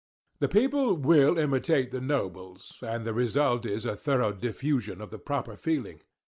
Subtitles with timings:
[0.39, 5.19] The people _will _imitate the nobles, and the result is a thorough diffusion of the
[5.19, 6.01] proper feeling.